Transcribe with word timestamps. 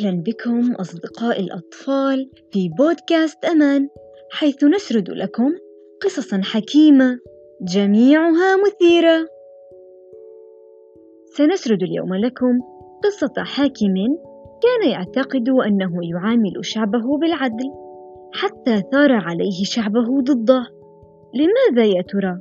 أهلا 0.00 0.22
بكم 0.22 0.72
أصدقاء 0.72 1.40
الأطفال 1.40 2.30
في 2.50 2.68
بودكاست 2.68 3.44
أمان 3.44 3.88
حيث 4.30 4.64
نسرد 4.64 5.10
لكم 5.10 5.52
قصصا 6.02 6.40
حكيمة 6.44 7.18
جميعها 7.62 8.56
مثيرة. 8.56 9.28
سنسرد 11.36 11.82
اليوم 11.82 12.14
لكم 12.14 12.60
قصة 13.04 13.44
حاكم 13.44 13.94
كان 14.62 14.90
يعتقد 14.90 15.48
أنه 15.48 15.90
يعامل 16.10 16.52
شعبه 16.60 17.18
بالعدل 17.18 17.70
حتى 18.32 18.82
ثار 18.92 19.12
عليه 19.12 19.64
شعبه 19.64 20.20
ضده. 20.20 20.66
لماذا 21.34 21.86
يا 21.86 22.02
ترى؟ 22.02 22.40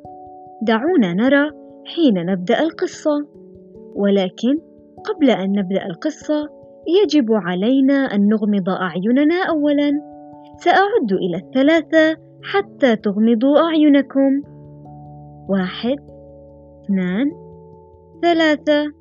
دعونا 0.62 1.14
نرى 1.14 1.52
حين 1.86 2.26
نبدأ 2.26 2.60
القصة. 2.60 3.28
ولكن 3.96 4.60
قبل 5.06 5.30
أن 5.30 5.52
نبدأ 5.52 5.86
القصة 5.86 6.59
يجب 7.04 7.32
علينا 7.32 7.94
أن 7.94 8.30
نغمض 8.30 8.70
أعيننا 8.70 9.44
أولا. 9.50 9.92
سأعد 10.58 11.12
إلى 11.12 11.38
الثلاثة 11.38 12.18
حتى 12.44 12.96
تغمضوا 12.96 13.60
أعينكم. 13.60 14.42
واحد 15.50 15.98
اثنان 16.84 17.32
ثلاثة. 18.22 18.94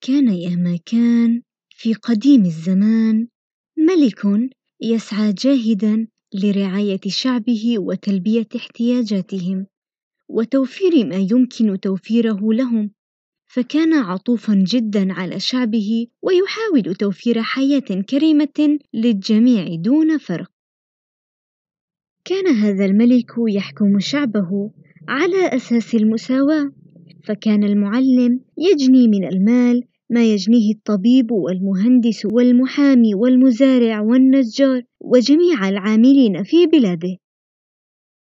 كان 0.00 0.28
يا 0.28 0.56
ما 0.56 0.78
كان 0.86 1.42
في 1.68 1.94
قديم 1.94 2.44
الزمان 2.44 3.28
ملك 3.76 4.50
يسعى 4.80 5.32
جاهدا 5.32 6.06
لرعاية 6.34 7.00
شعبه 7.06 7.74
وتلبية 7.78 8.46
احتياجاتهم 8.56 9.66
وتوفير 10.28 11.06
ما 11.06 11.26
يمكن 11.30 11.80
توفيره 11.80 12.52
لهم. 12.52 12.90
فكان 13.56 13.94
عطوفا 13.94 14.64
جدا 14.66 15.12
على 15.12 15.40
شعبه 15.40 16.06
ويحاول 16.22 16.94
توفير 16.94 17.42
حياة 17.42 18.02
كريمة 18.10 18.78
للجميع 18.94 19.74
دون 19.74 20.18
فرق. 20.18 20.50
كان 22.24 22.46
هذا 22.46 22.84
الملك 22.84 23.32
يحكم 23.48 23.98
شعبه 23.98 24.70
على 25.08 25.46
أساس 25.46 25.94
المساواة، 25.94 26.72
فكان 27.24 27.64
المعلم 27.64 28.40
يجني 28.58 29.08
من 29.08 29.24
المال 29.28 29.82
ما 30.10 30.24
يجنيه 30.24 30.74
الطبيب 30.74 31.32
والمهندس 31.32 32.26
والمحامي 32.32 33.14
والمزارع 33.14 34.00
والنجار 34.00 34.82
وجميع 35.00 35.68
العاملين 35.68 36.42
في 36.42 36.66
بلاده 36.66 37.16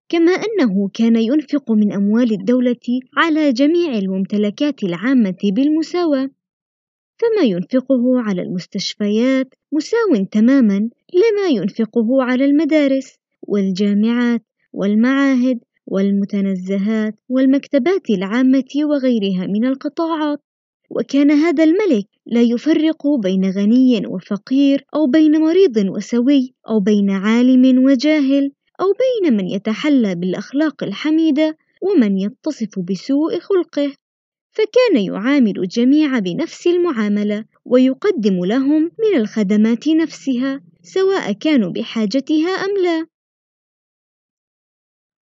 كما 0.09 0.33
أنه 0.33 0.89
كان 0.95 1.17
ينفق 1.17 1.71
من 1.73 1.93
أموال 1.93 2.33
الدولة 2.33 3.01
على 3.17 3.53
جميع 3.53 3.99
الممتلكات 3.99 4.85
العامة 4.85 5.39
بالمساواة 5.45 6.31
فما 7.19 7.43
ينفقه 7.43 8.21
على 8.21 8.43
المستشفيات 8.43 9.55
مساو 9.73 10.25
تماما 10.31 10.77
لما 11.15 11.49
ينفقه 11.51 12.23
على 12.23 12.45
المدارس 12.45 13.17
والجامعات 13.43 14.43
والمعاهد 14.73 15.59
والمتنزهات 15.87 17.15
والمكتبات 17.29 18.11
العامة 18.11 18.71
وغيرها 18.85 19.47
من 19.47 19.65
القطاعات. 19.65 20.39
وكان 20.91 21.31
هذا 21.31 21.65
الملك 21.65 22.07
لا 22.27 22.43
يفرق 22.43 23.07
بين 23.23 23.51
غني 23.51 24.07
وفقير 24.07 24.85
أو 24.95 25.07
بين 25.07 25.41
مريض 25.41 25.77
وسوي 25.77 26.55
أو 26.69 26.81
بين 26.81 27.11
عالم 27.11 27.85
وجاهل. 27.85 28.53
أو 28.81 28.87
بين 28.93 29.37
من 29.37 29.47
يتحلى 29.47 30.15
بالأخلاق 30.15 30.85
الحميدة 30.85 31.57
ومن 31.83 32.19
يتصف 32.19 32.79
بسوء 32.79 33.39
خلقه 33.39 33.93
فكان 34.51 35.05
يعامل 35.05 35.59
الجميع 35.59 36.19
بنفس 36.19 36.67
المعاملة 36.67 37.45
ويقدم 37.65 38.45
لهم 38.45 38.83
من 38.83 39.21
الخدمات 39.21 39.89
نفسها 39.89 40.61
سواء 40.83 41.33
كانوا 41.33 41.71
بحاجتها 41.71 42.49
أم 42.49 42.83
لا. 42.83 43.07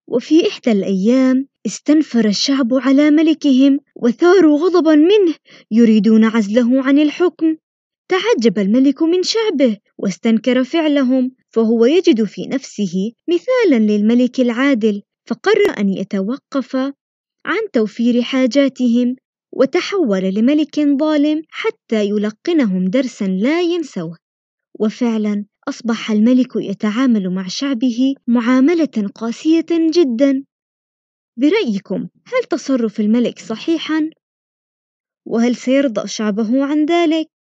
وفي 0.08 0.48
إحدى 0.48 0.72
الأيام 0.72 1.48
استنفر 1.66 2.24
الشعب 2.24 2.74
على 2.74 3.10
ملكهم 3.10 3.80
وثاروا 3.96 4.58
غضبا 4.58 4.94
منه 4.94 5.34
يريدون 5.70 6.24
عزله 6.24 6.82
عن 6.82 6.98
الحكم. 6.98 7.56
تعجب 8.08 8.58
الملك 8.58 9.02
من 9.02 9.22
شعبه 9.22 9.78
واستنكر 9.98 10.64
فعلهم 10.64 11.32
فهو 11.50 11.84
يجد 11.84 12.24
في 12.24 12.46
نفسه 12.46 13.12
مثالا 13.28 13.92
للملك 13.92 14.40
العادل 14.40 15.02
فقرر 15.26 15.78
أن 15.78 15.88
يتوقف 15.88 16.76
عن 17.46 17.60
توفير 17.72 18.22
حاجاتهم 18.22 19.16
وتحول 19.52 20.22
لملك 20.22 20.80
ظالم 20.80 21.42
حتى 21.48 22.04
يلقنهم 22.08 22.84
درسا 22.84 23.24
لا 23.24 23.60
ينسوه. 23.60 24.16
وفعلا 24.80 25.44
أصبح 25.68 26.10
الملك 26.10 26.56
يتعامل 26.56 27.30
مع 27.30 27.46
شعبه 27.48 28.14
معاملة 28.26 29.10
قاسية 29.14 29.66
جدا. 29.70 30.44
برأيكم 31.36 32.08
هل 32.26 32.44
تصرف 32.50 33.00
الملك 33.00 33.38
صحيحا؟ 33.38 34.10
وهل 35.26 35.56
سيرضى 35.56 36.08
شعبه 36.08 36.64
عن 36.64 36.84
ذلك؟ 36.84 37.33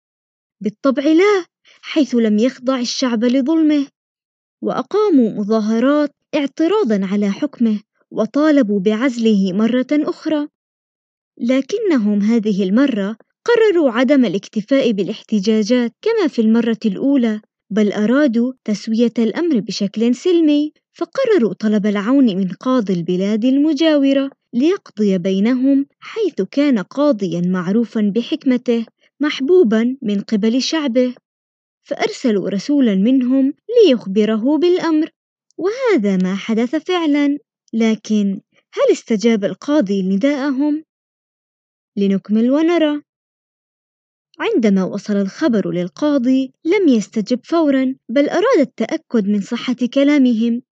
بالطبع 0.62 1.02
لا 1.02 1.44
حيث 1.80 2.14
لم 2.14 2.38
يخضع 2.38 2.80
الشعب 2.80 3.24
لظلمه. 3.24 3.86
وأقاموا 4.62 5.30
مظاهرات 5.30 6.10
اعتراضا 6.34 7.06
على 7.06 7.30
حكمه 7.30 7.80
وطالبوا 8.10 8.80
بعزله 8.80 9.52
مرة 9.52 9.86
أخرى. 9.92 10.48
لكنهم 11.40 12.20
هذه 12.22 12.62
المرة 12.62 13.16
قرروا 13.44 13.90
عدم 13.90 14.24
الاكتفاء 14.24 14.92
بالاحتجاجات 14.92 15.92
كما 16.02 16.28
في 16.28 16.40
المرة 16.40 16.80
الأولى 16.86 17.40
بل 17.70 17.92
أرادوا 17.92 18.52
تسوية 18.64 19.14
الأمر 19.18 19.60
بشكل 19.60 20.14
سلمي. 20.14 20.72
فقرروا 20.92 21.52
طلب 21.52 21.86
العون 21.86 22.36
من 22.36 22.48
قاضي 22.48 22.92
البلاد 22.92 23.44
المجاورة 23.44 24.30
ليقضي 24.52 25.18
بينهم 25.18 25.86
حيث 26.00 26.42
كان 26.50 26.78
قاضيا 26.78 27.40
معروفا 27.40 28.12
بحكمته. 28.16 28.86
محبوبا 29.22 29.96
من 30.02 30.20
قبل 30.20 30.62
شعبه 30.62 31.14
فأرسلوا 31.82 32.48
رسولا 32.48 32.94
منهم 32.94 33.54
ليخبره 33.76 34.58
بالأمر. 34.58 35.10
وهذا 35.58 36.16
ما 36.16 36.34
حدث 36.34 36.76
فعلا 36.76 37.38
لكن 37.72 38.40
هل 38.72 38.92
استجاب 38.92 39.44
القاضي 39.44 40.02
نداءهم؟ 40.02 40.84
لنكمل 41.96 42.50
ونرى. 42.50 43.02
عندما 44.38 44.84
وصل 44.84 45.16
الخبر 45.16 45.70
للقاضي 45.70 46.52
لم 46.64 46.88
يستجب 46.88 47.40
فورا 47.44 47.94
بل 48.08 48.28
أراد 48.28 48.58
التأكد 48.58 49.28
من 49.28 49.40
صحة 49.40 49.76
كلامهم. 49.94 50.62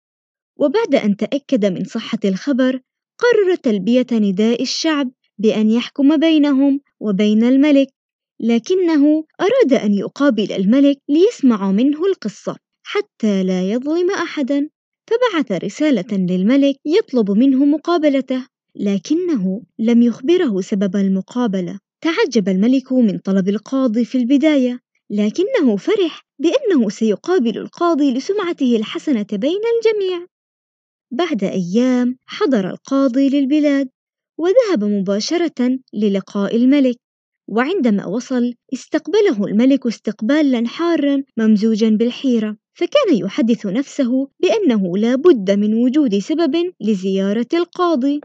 وبعد 0.56 0.94
أن 0.94 1.16
تأكد 1.16 1.66
من 1.66 1.84
صحة 1.84 2.18
الخبر 2.24 2.80
قرر 3.18 3.54
تلبية 3.54 4.06
نداء 4.12 4.62
الشعب 4.62 5.10
بأن 5.38 5.70
يحكم 5.70 6.16
بينهم 6.16 6.80
وبين 7.00 7.44
الملك. 7.44 7.99
لكنه 8.40 9.24
أراد 9.40 9.72
أن 9.72 9.94
يقابل 9.94 10.52
الملك 10.52 10.98
ليسمع 11.08 11.72
منه 11.72 12.06
القصة 12.06 12.56
حتى 12.82 13.42
لا 13.42 13.70
يظلم 13.70 14.10
أحدا. 14.10 14.68
فبعث 15.06 15.64
رسالة 15.64 16.16
للملك 16.16 16.76
يطلب 16.84 17.30
منه 17.30 17.64
مقابلته 17.64 18.46
لكنه 18.76 19.62
لم 19.78 20.02
يخبره 20.02 20.60
سبب 20.60 20.96
المقابلة. 20.96 21.78
تعجب 22.00 22.48
الملك 22.48 22.92
من 22.92 23.18
طلب 23.18 23.48
القاضي 23.48 24.04
في 24.04 24.18
البداية 24.18 24.80
لكنه 25.10 25.76
فرح 25.76 26.26
بأنه 26.38 26.88
سيقابل 26.88 27.58
القاضي 27.58 28.14
لسمعته 28.14 28.76
الحسنة 28.76 29.26
بين 29.32 29.60
الجميع. 29.76 30.26
بعد 31.10 31.44
أيام 31.44 32.16
حضر 32.26 32.70
القاضي 32.70 33.28
للبلاد 33.28 33.88
وذهب 34.38 34.84
مباشرة 34.84 35.78
للقاء 35.94 36.56
الملك. 36.56 36.96
وعندما 37.50 38.06
وصل 38.06 38.54
استقبله 38.72 39.44
الملك 39.44 39.86
استقبالا 39.86 40.68
حارا 40.68 41.22
ممزوجا 41.36 41.88
بالحيرة 41.88 42.56
فكان 42.74 43.16
يحدث 43.16 43.66
نفسه 43.66 44.28
بأنه 44.40 44.96
لا 44.96 45.14
بد 45.14 45.50
من 45.50 45.74
وجود 45.74 46.18
سبب 46.18 46.72
لزيارة 46.80 47.46
القاضي. 47.54 48.20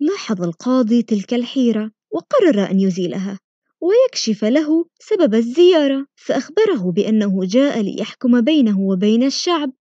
لاحظ 0.00 0.42
القاضي 0.42 1.02
تلك 1.02 1.34
الحيرة 1.34 1.90
وقرر 2.10 2.70
أن 2.70 2.80
يزيلها 2.80 3.38
ويكشف 3.80 4.44
له 4.44 4.84
سبب 4.98 5.34
الزيارة 5.34 6.06
فأخبره 6.16 6.92
بأنه 6.92 7.40
جاء 7.44 7.80
ليحكم 7.80 8.40
بينه 8.40 8.80
وبين 8.80 9.22
الشعب. 9.22 9.72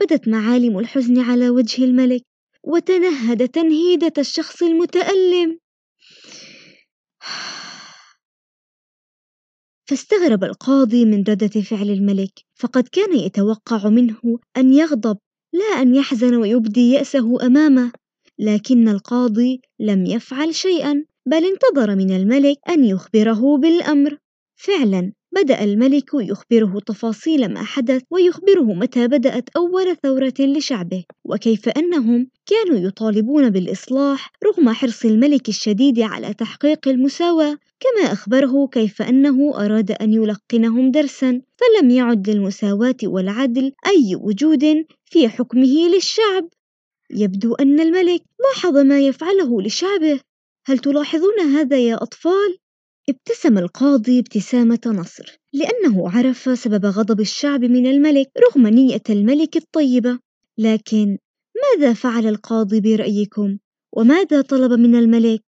بدت 0.00 0.28
معالم 0.28 0.78
الحزن 0.78 1.20
على 1.20 1.50
وجه 1.50 1.84
الملك 1.84 2.22
وتنهد 2.64 3.48
تنهيدة 3.48 4.12
الشخص 4.18 4.62
المتألم. 4.62 5.58
فاستغرب 9.88 10.44
القاضي 10.44 11.04
من 11.04 11.24
ردة 11.28 11.60
فعل 11.60 11.90
الملك 11.90 12.32
فقد 12.54 12.88
كان 12.88 13.18
يتوقع 13.18 13.88
منه 13.88 14.38
أن 14.56 14.72
يغضب 14.72 15.18
لا 15.52 15.82
أن 15.82 15.94
يحزن 15.94 16.34
ويبدي 16.34 16.90
يأسه 16.90 17.46
أمامه. 17.46 17.92
لكن 18.38 18.88
القاضي 18.88 19.60
لم 19.80 20.06
يفعل 20.06 20.54
شيئا 20.54 21.04
بل 21.26 21.44
انتظر 21.44 21.96
من 21.96 22.16
الملك 22.16 22.56
أن 22.68 22.84
يخبره 22.84 23.56
بالأمر. 23.56 24.18
فعلا 24.56 25.12
بدأ 25.36 25.64
الملك 25.64 26.10
يخبره 26.14 26.80
تفاصيل 26.86 27.48
ما 27.48 27.62
حدث 27.62 28.02
ويخبره 28.10 28.74
متى 28.74 29.08
بدأت 29.08 29.48
أول 29.56 29.96
ثورة 29.96 30.34
لشعبه 30.40 31.04
وكيف 31.24 31.68
أنهم 31.68 32.28
كانوا 32.46 32.78
يطالبون 32.88 33.50
بالإصلاح 33.50 34.32
رغم 34.44 34.70
حرص 34.70 35.04
الملك 35.04 35.48
الشديد 35.48 36.00
على 36.00 36.34
تحقيق 36.34 36.88
المساواة. 36.88 37.58
كما 37.80 38.12
أخبره 38.12 38.66
كيف 38.66 39.02
أنه 39.02 39.64
أراد 39.64 39.90
أن 39.90 40.12
يلقنهم 40.12 40.90
درسا 40.90 41.42
فلم 41.56 41.90
يعد 41.90 42.30
للمساواة 42.30 42.96
والعدل 43.04 43.72
أي 43.86 44.16
وجود 44.16 44.84
في 45.04 45.28
حكمه 45.28 45.88
للشعب. 45.94 46.48
يبدو 47.10 47.54
أن 47.54 47.80
الملك 47.80 48.22
لاحظ 48.40 48.76
ما 48.76 49.00
يفعله 49.00 49.62
لشعبه. 49.62 50.20
هل 50.66 50.78
تلاحظون 50.78 51.40
هذا 51.40 51.78
يا 51.78 52.02
أطفال؟ 52.02 52.58
ابتسم 53.08 53.58
القاضي 53.58 54.18
ابتسامة 54.18 54.80
نصر 54.86 55.38
لأنه 55.52 56.10
عرف 56.10 56.58
سبب 56.58 56.86
غضب 56.86 57.20
الشعب 57.20 57.64
من 57.64 57.86
الملك 57.86 58.30
رغم 58.38 58.66
نية 58.66 59.02
الملك 59.10 59.56
الطيبة 59.56 60.18
لكن 60.58 61.18
ماذا 61.62 61.92
فعل 61.92 62.26
القاضي 62.26 62.80
برأيكم؟ 62.80 63.58
وماذا 63.92 64.40
طلب 64.40 64.72
من 64.72 64.94
الملك؟ 64.94 65.40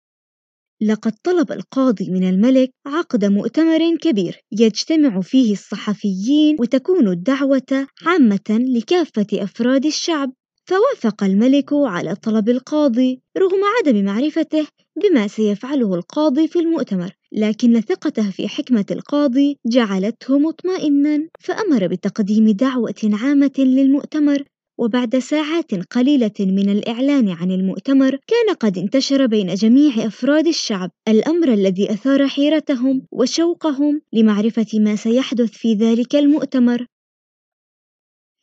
لقد 0.81 1.13
طلب 1.24 1.51
القاضي 1.51 2.09
من 2.09 2.30
الملك 2.30 2.69
عقد 2.86 3.25
مؤتمر 3.25 3.95
كبير 3.95 4.42
يجتمع 4.51 5.21
فيه 5.21 5.53
الصحفيين 5.53 6.56
وتكون 6.60 7.07
الدعوة 7.07 7.88
عامة 8.06 8.50
لكافة 8.50 9.27
أفراد 9.33 9.86
الشعب 9.86 10.33
فوافق 10.65 11.24
الملك 11.24 11.69
على 11.74 12.15
طلب 12.15 12.50
القاضي 12.50 13.21
رغم 13.38 13.60
عدم 13.80 14.06
معرفته 14.06 14.68
بما 15.03 15.27
سيفعله 15.27 15.95
القاضي 15.95 16.48
في 16.48 16.60
المؤتمر 16.60 17.17
لكن 17.31 17.81
ثقته 17.81 18.31
في 18.31 18.47
حكمة 18.47 18.85
القاضي 18.91 19.57
جعلته 19.65 20.39
مطمئنا 20.39 21.27
فأمر 21.39 21.88
بتقديم 21.88 22.50
دعوة 22.50 23.12
عامة 23.13 23.53
للمؤتمر. 23.57 24.44
وبعد 24.79 25.18
ساعات 25.19 25.74
قليلة 25.91 26.33
من 26.39 26.69
الإعلان 26.69 27.29
عن 27.29 27.51
المؤتمر 27.51 28.12
كان 28.27 28.56
قد 28.59 28.77
انتشر 28.77 29.25
بين 29.25 29.53
جميع 29.53 30.07
أفراد 30.07 30.47
الشعب 30.47 30.91
الأمر 31.07 31.53
الذي 31.53 31.91
أثار 31.91 32.27
حيرتهم 32.27 33.07
وشوقهم 33.12 34.01
لمعرفة 34.13 34.79
ما 34.79 34.95
سيحدث 34.95 35.51
في 35.51 35.74
ذلك 35.74 36.15
المؤتمر. 36.15 36.85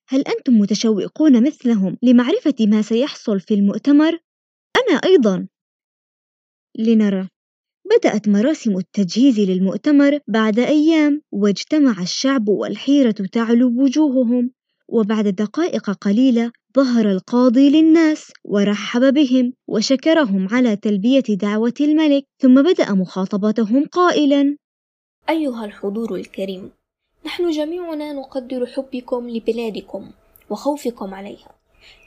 هل 0.08 0.20
أنتم 0.20 0.52
متشوقون 0.58 1.46
مثلهم 1.46 1.96
لمعرفة 2.02 2.54
ما 2.60 2.82
سيحصل 2.82 3.40
في 3.40 3.54
المؤتمر؟ 3.54 4.19
أنا 4.76 4.96
أيضا. 4.96 5.46
لنرى. 6.78 7.33
بدأت 7.84 8.28
مراسم 8.28 8.76
التجهيز 8.76 9.40
للمؤتمر 9.40 10.19
بعد 10.28 10.58
أيام 10.58 11.22
واجتمع 11.32 12.02
الشعب 12.02 12.48
والحيرة 12.48 13.14
تعلو 13.32 13.82
وجوههم. 13.82 14.50
وبعد 14.88 15.28
دقائق 15.28 15.90
قليلة 15.90 16.52
ظهر 16.76 17.10
القاضي 17.10 17.70
للناس 17.70 18.32
ورحب 18.44 19.14
بهم 19.14 19.52
وشكرهم 19.69 20.48
على 20.50 20.76
تلبية 20.76 21.20
دعوة 21.20 21.75
الملك 21.81 22.25
ثم 22.42 22.62
بدأ 22.62 22.92
مخاطبتهم 22.92 23.84
قائلا 23.86 24.56
أيها 25.31 25.64
الحضور 25.64 26.14
الكريم 26.14 26.70
نحن 27.26 27.50
جميعنا 27.50 28.12
نقدر 28.12 28.66
حبكم 28.66 29.31
لبلادكم 29.31 30.10
وخوفكم 30.50 31.14
عليها. 31.14 31.54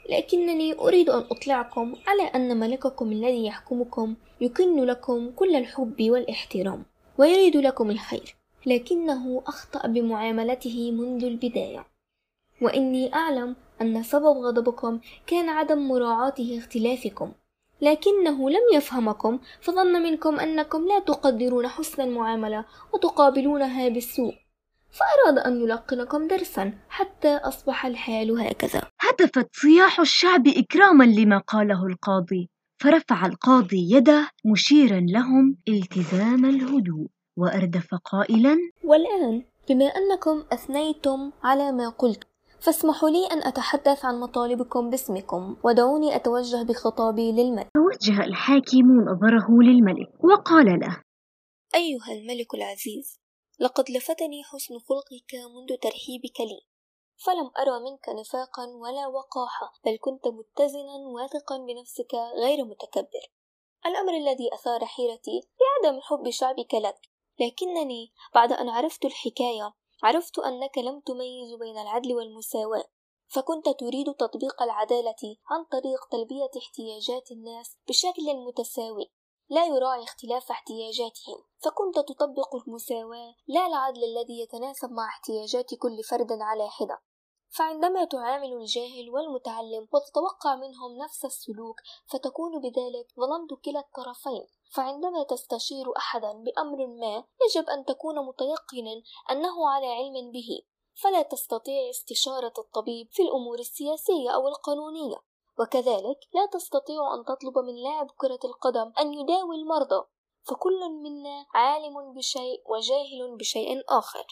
لكنني 0.08 0.78
أريد 0.78 1.10
أن 1.10 1.24
أطلعكم 1.30 1.96
على 2.06 2.22
أن 2.22 2.60
ملككم 2.60 3.12
الذي 3.12 3.46
يحكمكم 3.46 4.14
يكن 4.40 4.84
لكم 4.84 5.30
كل 5.30 5.56
الحب 5.56 5.96
والاحترام 6.00 6.84
ويريد 7.18 7.56
لكم 7.56 7.90
الخير 7.90 8.36
لكنه 8.66 9.42
أخطأ 9.46 9.86
بمعاملته 9.86 10.90
منذ 10.92 11.24
البداية. 11.24 11.86
وإني 12.62 13.14
أعلم 13.14 13.56
أن 13.80 14.02
سبب 14.02 14.36
غضبكم 14.36 15.00
كان 15.26 15.48
عدم 15.48 15.88
مراعاته 15.88 16.58
اختلافكم 16.58 17.32
لكنه 17.80 18.50
لم 18.50 18.62
يفهمكم 18.74 19.38
فظن 19.60 20.02
منكم 20.02 20.40
أنكم 20.40 20.88
لا 20.88 20.98
تقدرون 20.98 21.68
حسن 21.68 22.02
المعاملة 22.02 22.64
وتقابلونها 22.94 23.88
بالسوء 23.88 24.34
فأراد 24.90 25.38
أن 25.38 25.60
يلقنكم 25.60 26.28
درسا 26.28 26.72
حتى 26.88 27.36
أصبح 27.36 27.86
الحال 27.86 28.40
هكذا. 28.40 28.82
هتفت 29.08 29.48
صياح 29.52 30.00
الشعب 30.00 30.46
إكراما 30.46 31.04
لما 31.04 31.38
قاله 31.38 31.86
القاضي. 31.86 32.50
فرفع 32.80 33.26
القاضي 33.26 33.94
يده 33.94 34.30
مشيرا 34.44 35.00
لهم 35.00 35.56
التزام 35.68 36.44
الهدوء 36.44 37.06
وأردف 37.36 37.94
قائلا 37.94 38.56
والآن 38.84 39.44
بما 39.68 39.84
أنكم 39.84 40.44
أثنيتم 40.52 41.32
على 41.42 41.72
ما 41.72 41.88
قلت 41.88 42.24
فاسمحوا 42.60 43.10
لي 43.10 43.26
أن 43.32 43.42
أتحدث 43.42 44.04
عن 44.04 44.20
مطالبكم 44.20 44.90
باسمكم 44.90 45.56
ودعوني 45.64 46.16
أتوجه 46.16 46.62
بخطابي 46.62 47.32
للملك. 47.32 47.68
توجه 47.74 48.24
الحاكم 48.24 49.00
نظره 49.00 49.62
للملك 49.62 50.24
وقال 50.24 50.66
له 50.66 51.02
أيها 51.74 52.12
الملك 52.20 52.54
العزيز 52.54 53.20
لقد 53.60 53.84
لفتني 53.90 54.44
حسن 54.44 54.74
خلقك 54.78 55.34
منذ 55.34 55.76
ترحيبك 55.82 56.40
لي. 56.40 56.60
فلم 57.18 57.50
أرى 57.58 57.80
منك 57.80 58.08
نفاقا 58.08 58.66
ولا 58.66 59.06
وقاحة 59.06 59.72
بل 59.84 59.98
كنت 60.00 60.26
متزنا 60.26 60.96
واثقا 61.06 61.58
بنفسك 61.58 62.14
غير 62.14 62.64
متكبر. 62.64 63.32
الأمر 63.86 64.16
الذي 64.16 64.54
أثار 64.54 64.86
حيرتي 64.86 65.40
بعدم 65.60 66.00
حب 66.00 66.30
شعبك 66.30 66.74
لك 66.74 67.08
لكنني 67.40 68.12
بعد 68.34 68.52
أن 68.52 68.68
عرفت 68.68 69.04
الحكاية 69.04 69.74
عرفت 70.02 70.38
أنك 70.38 70.78
لم 70.78 71.00
تميز 71.00 71.54
بين 71.54 71.78
العدل 71.78 72.14
والمساواة 72.14 72.84
فكنت 73.28 73.68
تريد 73.68 74.14
تطبيق 74.14 74.62
العدالة 74.62 75.36
عن 75.50 75.64
طريق 75.64 76.08
تلبية 76.10 76.50
احتياجات 76.58 77.30
الناس 77.30 77.76
بشكل 77.88 78.36
متساوي. 78.46 79.10
لا 79.50 79.66
يراعي 79.66 80.04
اختلاف 80.04 80.50
احتياجاتهم 80.50 81.42
فكنت 81.58 81.98
تطبق 81.98 82.54
المساواة 82.54 83.34
لا 83.46 83.66
العدل 83.66 84.04
الذي 84.04 84.40
يتناسب 84.40 84.90
مع 84.90 85.06
احتياجات 85.06 85.74
كل 85.74 86.02
فرد 86.02 86.32
على 86.32 86.68
حدة. 86.68 87.02
فعندما 87.50 88.04
تعامل 88.04 88.52
الجاهل 88.52 89.10
والمتعلم 89.10 89.88
وتتوقع 89.92 90.54
منهم 90.54 90.96
نفس 90.98 91.24
السلوك 91.24 91.76
فتكون 92.06 92.60
بذلك 92.60 93.06
ظلمت 93.20 93.64
كلا 93.64 93.80
الطرفين. 93.80 94.46
فعندما 94.72 95.22
تستشير 95.22 95.96
أحدا 95.96 96.32
بأمر 96.32 96.86
ما 96.86 97.24
يجب 97.46 97.68
أن 97.68 97.84
تكون 97.84 98.26
متيقنا 98.26 99.02
أنه 99.30 99.68
على 99.68 99.86
علم 99.86 100.30
به. 100.32 100.62
فلا 100.94 101.22
تستطيع 101.22 101.90
استشارة 101.90 102.52
الطبيب 102.58 103.08
في 103.10 103.22
الأمور 103.22 103.58
السياسية 103.58 104.30
أو 104.30 104.48
القانونية. 104.48 105.27
وكذلك 105.58 106.18
لا 106.34 106.46
تستطيع 106.52 107.14
أن 107.14 107.24
تطلب 107.24 107.58
من 107.58 107.82
لاعب 107.82 108.10
كرة 108.16 108.38
القدم 108.44 108.92
أن 109.00 109.14
يداوي 109.14 109.56
المرضى 109.56 110.06
فكل 110.42 110.90
منا 111.02 111.46
عالم 111.54 112.14
بشيء 112.14 112.62
وجاهل 112.66 113.36
بشيء 113.38 113.82
آخر. 113.88 114.26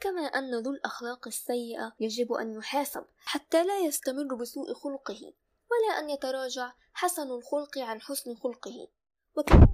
كما 0.00 0.20
أن 0.20 0.54
ذو 0.62 0.70
الأخلاق 0.70 1.26
السيئة 1.26 1.92
يجب 2.00 2.32
أن 2.32 2.52
يحاسب 2.52 3.04
حتى 3.18 3.64
لا 3.64 3.78
يستمر 3.78 4.34
بسوء 4.34 4.74
خلقه 4.74 5.32
ولا 5.70 5.98
أن 5.98 6.10
يتراجع 6.10 6.72
حسن 6.92 7.30
الخلق 7.30 7.78
عن 7.78 8.00
حسن 8.00 8.34
خلقه. 8.34 8.88
وكذلك 9.36 9.68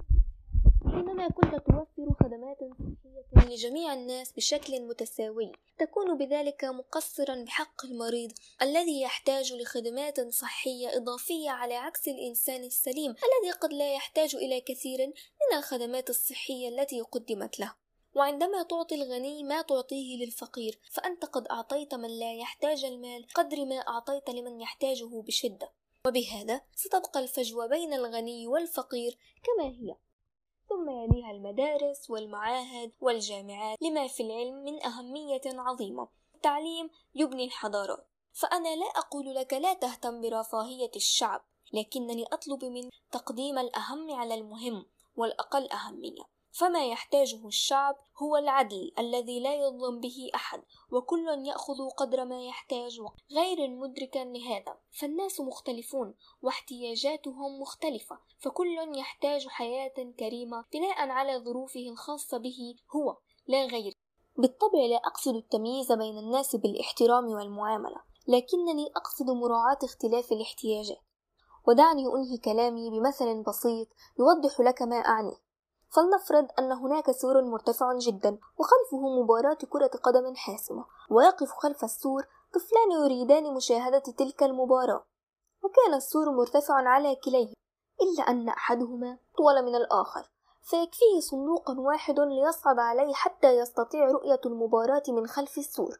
حينما 0.85 1.27
كنت 1.27 1.55
توفر 1.55 2.15
خدمات 2.23 2.57
لجميع 3.49 3.93
الناس 3.93 4.31
بشكل 4.31 4.81
متساوي. 4.81 5.51
تكون 5.77 6.17
بذلك 6.17 6.63
مقصرا 6.63 7.43
بحق 7.43 7.85
المريض 7.85 8.31
الذي 8.61 9.01
يحتاج 9.01 9.53
لخدمات 9.53 10.33
صحية 10.33 10.97
إضافية 10.97 11.49
على 11.49 11.75
عكس 11.75 12.07
الإنسان 12.07 12.63
السليم 12.63 13.11
الذي 13.11 13.51
قد 13.61 13.73
لا 13.73 13.93
يحتاج 13.93 14.35
إلى 14.35 14.61
كثير 14.61 15.07
من 15.07 15.57
الخدمات 15.57 16.09
الصحية 16.09 16.69
التي 16.69 17.01
قدمت 17.01 17.59
له. 17.59 17.75
وعندما 18.15 18.63
تعطي 18.63 18.95
الغني 18.95 19.43
ما 19.43 19.61
تعطيه 19.61 20.25
للفقير 20.25 20.79
فأنت 20.91 21.25
قد 21.25 21.47
أعطيت 21.47 21.95
من 21.95 22.19
لا 22.19 22.33
يحتاج 22.33 22.85
المال 22.85 23.27
قدر 23.35 23.65
ما 23.65 23.75
أعطيت 23.75 24.29
لمن 24.29 24.61
يحتاجه 24.61 25.21
بشدة. 25.21 25.71
وبهذا 26.07 26.61
ستبقى 26.75 27.19
الفجوة 27.19 27.67
بين 27.67 27.93
الغني 27.93 28.47
والفقير 28.47 29.17
كما 29.43 29.67
هي. 29.67 29.95
ثم 30.73 30.89
يليها 30.89 31.31
المدارس 31.31 32.09
والمعاهد 32.09 32.91
والجامعات 33.01 33.77
لما 33.81 34.07
في 34.07 34.23
العلم 34.23 34.63
من 34.63 34.83
أهمية 34.85 35.41
عظيمة. 35.45 36.07
التعليم 36.35 36.89
يبني 37.15 37.45
الحضارات. 37.45 38.07
فأنا 38.31 38.75
لا 38.75 38.85
أقول 38.85 39.35
لك 39.35 39.53
لا 39.53 39.73
تهتم 39.73 40.21
برفاهية 40.21 40.91
الشعب 40.95 41.45
لكنني 41.73 42.25
أطلب 42.31 42.65
من 42.65 42.89
تقديم 43.11 43.57
الأهم 43.57 44.11
على 44.11 44.33
المهم 44.33 44.85
والأقل 45.15 45.71
أهمية. 45.71 46.23
فما 46.53 46.85
يحتاجه 46.85 47.47
الشعب 47.47 47.95
هو 48.21 48.37
العدل 48.37 48.91
الذي 48.99 49.39
لا 49.39 49.55
يظلم 49.55 49.99
به 49.99 50.29
أحد 50.35 50.63
وكل 50.91 51.27
يأخذ 51.45 51.89
قدر 51.97 52.25
ما 52.25 52.43
يحتاج 52.43 53.01
غير 53.31 53.69
مدركا 53.69 54.19
لهذا. 54.19 54.77
فالناس 54.99 55.39
مختلفون 55.39 56.15
واحتياجاتهم 56.41 57.61
مختلفة 57.61 58.19
فكل 58.39 58.97
يحتاج 58.97 59.47
حياة 59.47 60.13
كريمة 60.19 60.65
بناء 60.73 61.09
على 61.09 61.37
ظروفه 61.37 61.89
الخاصة 61.89 62.37
به 62.37 62.75
هو 62.95 63.17
لا 63.47 63.65
غير 63.65 63.97
بالطبع 64.37 64.79
لا 64.89 64.95
أقصد 64.95 65.35
التمييز 65.35 65.91
بين 65.91 66.17
الناس 66.17 66.55
بالاحترام 66.55 67.25
والمعاملة 67.25 68.01
لكنني 68.27 68.87
أقصد 68.95 69.29
مراعاة 69.29 69.77
اختلاف 69.83 70.31
الاحتياجات. 70.31 70.97
ودعني 71.67 72.05
أنهي 72.07 72.37
كلامي 72.37 72.89
بمثل 72.89 73.43
بسيط 73.43 73.87
يوضح 74.19 74.59
لك 74.59 74.81
ما 74.81 74.95
أعني. 74.95 75.37
فلنفرض 75.93 76.47
أن 76.59 76.71
هناك 76.71 77.11
سور 77.11 77.41
مرتفع 77.41 77.97
جدا 77.97 78.37
وخلفه 78.57 79.21
مباراة 79.21 79.57
كرة 79.69 79.91
قدم 80.03 80.35
حاسمة. 80.35 80.85
ويقف 81.09 81.51
خلف 81.51 81.83
السور 81.83 82.23
طفلان 82.53 82.91
يريدان 83.03 83.53
مشاهدة 83.53 83.99
تلك 83.99 84.43
المباراة. 84.43 85.05
وكان 85.63 85.93
السور 85.93 86.31
مرتفعا 86.31 86.83
على 86.87 87.15
كليه 87.15 87.53
إلا 88.01 88.29
أن 88.29 88.49
أحدهما 88.49 89.17
طول 89.37 89.65
من 89.65 89.75
الآخر. 89.75 90.29
فيكفيه 90.61 91.19
صندوق 91.19 91.69
واحد 91.69 92.19
ليصعد 92.19 92.79
عليه 92.79 93.13
حتى 93.13 93.57
يستطيع 93.57 94.05
رؤية 94.05 94.41
المباراة 94.45 95.03
من 95.07 95.27
خلف 95.27 95.57
السور. 95.57 95.99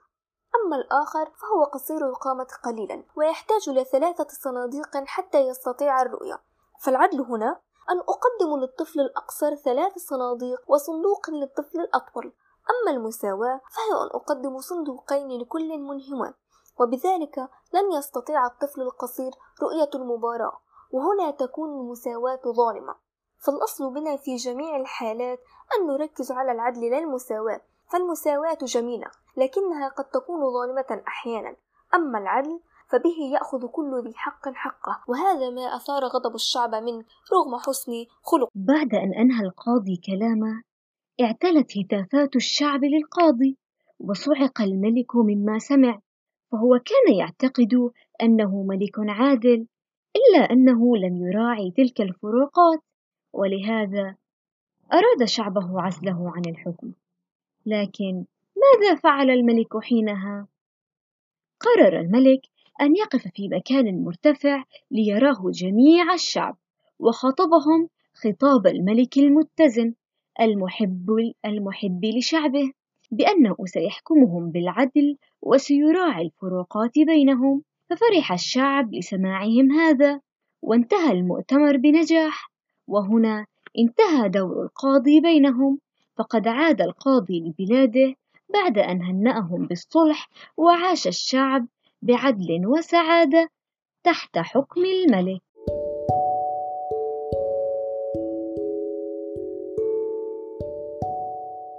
أما 0.56 0.76
الآخر 0.76 1.26
فهو 1.26 1.64
قصير 1.64 2.08
القامة 2.10 2.48
قليلا 2.64 3.04
ويحتاج 3.16 3.70
لثلاثة 3.70 4.28
صناديق 4.30 4.98
حتى 4.98 5.40
يستطيع 5.40 6.02
الرؤية. 6.02 6.44
فالعدل 6.80 7.22
هنا 7.22 7.62
أن 7.90 8.00
أقدم 8.00 8.62
للطفل 8.62 9.00
الأقصر 9.00 9.56
ثلاث 9.56 9.98
صناديق 9.98 10.62
وصندوق 10.68 11.30
للطفل 11.30 11.80
الأطول. 11.80 12.34
أما 12.70 12.92
المساواة 12.98 13.62
فهي 13.72 14.02
أن 14.02 14.08
أقدم 14.14 14.60
صندوقين 14.60 15.42
لكل 15.42 15.78
منهما 15.78 16.34
وبذلك 16.80 17.50
لن 17.74 17.92
يستطيع 17.92 18.46
الطفل 18.46 18.82
القصير 18.82 19.32
رؤية 19.62 19.90
المباراة 19.96 20.60
وهنا 20.92 21.32
تكون 21.32 21.70
المساواة 21.70 22.42
ظالمة. 22.46 22.96
فالأصل 23.40 23.94
بنا 23.94 24.18
في 24.18 24.36
جميع 24.36 24.76
الحالات 24.78 25.40
أن 25.78 25.88
نركز 25.88 26.32
على 26.32 26.52
العدل 26.52 26.90
لا 26.90 26.98
المساواة 26.98 27.62
فالمساواة 27.92 28.58
جميلة 28.62 29.08
لكنها 29.38 29.90
قد 29.90 30.06
تكون 30.06 30.54
ظالمة 30.54 31.04
أحيانا. 31.08 31.56
أما 31.94 32.20
العدل 32.20 32.60
فبه 32.94 33.34
يأخذ 33.34 33.68
كل 33.68 34.02
ذي 34.04 34.14
حق 34.16 34.50
حقه 34.50 35.04
وهذا 35.08 35.50
ما 35.50 35.62
أثار 35.62 36.04
غضب 36.04 36.36
الشعب 36.36 36.76
منه 36.76 37.06
رغم 37.34 37.58
حسن 37.68 37.92
خلق 38.22 38.50
بعد 38.56 38.96
أن 38.96 39.14
أنهى 39.14 39.46
القاضي 39.46 39.96
كلامه 40.06 40.64
اعتلت 41.22 41.78
هتافات 41.78 42.36
الشعب 42.36 42.84
للقاضي 42.84 43.58
وصعق 44.00 44.62
الملك 44.62 45.16
مما 45.16 45.60
سمع 45.60 46.00
فهو 46.52 46.80
كان 46.86 47.16
يعتقد 47.16 47.92
أنه 48.22 48.64
ملك 48.64 49.00
عادل 49.00 49.68
إلا 50.16 50.52
أنه 50.52 50.98
لم 50.98 51.18
يراعي 51.18 51.72
تلك 51.72 52.02
الفروقات 52.02 52.80
ولهذا 53.34 54.16
أراد 54.94 55.24
شعبه 55.26 55.82
عزله 55.82 56.32
عن 56.36 56.42
الحكم. 56.48 56.92
لكن 57.66 58.26
ماذا 58.58 58.96
فعل 58.96 59.30
الملك 59.30 59.78
حينها؟ 59.78 60.48
قرر 61.60 62.00
الملك 62.00 62.42
أن 62.82 62.96
يقف 62.96 63.28
في 63.28 63.48
مكان 63.48 64.04
مرتفع 64.04 64.64
ليراه 64.92 65.52
جميع 65.52 66.14
الشعب 66.14 66.58
وخاطبهم 67.00 67.90
خطاب 68.14 68.68
الملك 68.68 69.18
المتزن 69.18 69.94
المحب 70.42 71.10
المحب 71.46 72.06
لشعبه 72.06 72.72
بأنه 73.12 73.56
سيحكمهم 73.66 74.52
بالعدل 74.52 75.18
وسيراعي 75.42 76.26
الفروقات 76.26 76.92
بينهم. 77.08 77.64
ففرح 77.90 78.32
الشعب 78.32 78.94
لسماعهم 78.94 79.72
هذا 79.72 80.20
وانتهى 80.62 81.12
المؤتمر 81.12 81.78
بنجاح. 81.78 82.52
وهنا 82.88 83.46
انتهى 83.80 84.30
دور 84.30 84.64
القاضي 84.64 85.22
بينهم 85.22 85.80
فقد 86.18 86.48
عاد 86.48 86.82
القاضي 86.82 87.40
لبلاده 87.40 88.16
بعد 88.54 88.78
أن 88.78 89.02
هنأهم 89.02 89.68
بالصلح 89.68 90.30
وعاش 90.58 91.08
الشعب 91.08 91.68
بعدل 92.04 92.68
وسعادة 92.68 93.50
تحت 94.04 94.38
حكم 94.38 94.82
الملك 94.86 95.42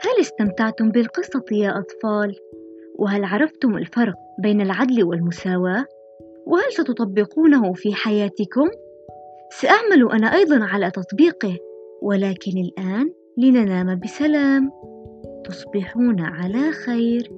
هل 0.02 0.20
استمتعتم 0.20 0.90
بالقصة 0.90 1.44
يا 1.52 1.78
أطفال؟ 1.78 2.36
وهل 2.98 3.24
عرفتم 3.24 3.76
الفرق 3.76 4.14
بين 4.42 4.60
العدل 4.60 5.04
والمساواة؟ 5.04 5.86
وهل 6.46 6.72
ستطبقونه 6.72 7.72
في 7.72 7.94
حياتكم؟ 7.94 8.70
سأعمل 9.60 10.12
أنا 10.12 10.26
أيضا 10.26 10.64
على 10.64 10.90
تطبيقه 10.90 11.58
ولكن 12.02 12.52
الآن 12.58 13.12
لننام 13.38 14.00
بسلام 14.00 14.70
تصبحون 15.44 16.20
على 16.20 16.72
خير 16.72 17.30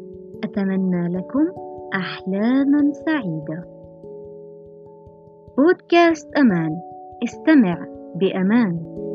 أتمنى 0.44 1.16
لكم 1.16 1.66
أحلاما 1.96 2.92
سعيدة. 2.92 3.64
بودكاست 5.56 6.36
أمان. 6.36 6.80
استمع 7.24 7.86
بأمان. 8.14 9.05